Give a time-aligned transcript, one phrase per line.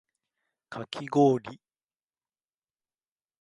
[0.69, 1.59] かき氷